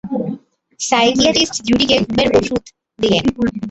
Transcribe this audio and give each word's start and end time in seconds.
Psychiatrist 0.79 1.55
জুডিকে 1.67 1.95
ঘুমের 2.05 2.29
অষুধ 2.39 2.63
দিলেন। 2.99 3.23